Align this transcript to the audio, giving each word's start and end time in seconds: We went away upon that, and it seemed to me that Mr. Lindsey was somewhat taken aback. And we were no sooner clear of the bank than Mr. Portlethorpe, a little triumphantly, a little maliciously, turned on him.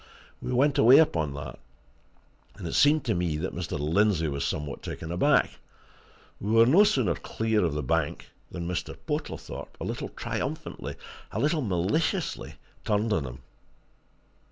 We 0.41 0.51
went 0.51 0.79
away 0.79 0.97
upon 0.97 1.35
that, 1.35 1.59
and 2.55 2.67
it 2.67 2.73
seemed 2.73 3.05
to 3.05 3.13
me 3.13 3.37
that 3.37 3.53
Mr. 3.53 3.77
Lindsey 3.77 4.27
was 4.27 4.43
somewhat 4.43 4.81
taken 4.81 5.11
aback. 5.11 5.59
And 6.39 6.49
we 6.49 6.55
were 6.55 6.65
no 6.65 6.83
sooner 6.83 7.13
clear 7.13 7.63
of 7.63 7.75
the 7.75 7.83
bank 7.83 8.31
than 8.49 8.67
Mr. 8.67 8.97
Portlethorpe, 9.05 9.77
a 9.79 9.83
little 9.85 10.09
triumphantly, 10.09 10.95
a 11.31 11.39
little 11.39 11.61
maliciously, 11.61 12.55
turned 12.83 13.13
on 13.13 13.25
him. 13.25 13.41